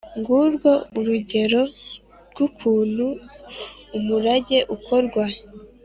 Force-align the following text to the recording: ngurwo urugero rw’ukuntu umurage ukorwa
ngurwo 0.19 0.71
urugero 0.99 1.61
rw’ukuntu 2.31 3.07
umurage 3.97 4.59
ukorwa 4.75 5.25